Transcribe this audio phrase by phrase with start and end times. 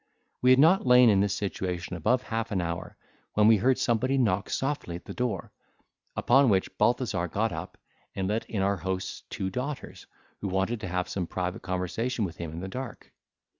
[0.41, 2.97] We had not lain in this situation above half an hour,
[3.33, 5.51] when we heard somebody knock softly at the door,
[6.15, 7.77] upon which Balthazar got up,
[8.15, 10.07] and let in our host's two daughters,
[10.39, 13.13] who wanted to have some private conversation with him in the dark.